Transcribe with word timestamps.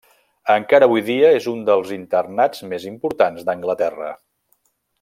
Encara 0.53 0.87
avui 0.89 1.03
dia 1.09 1.29
és 1.41 1.45
un 1.51 1.59
dels 1.67 1.91
internats 1.97 2.65
més 2.73 2.89
importants 2.93 3.45
d'Anglaterra. 3.51 4.09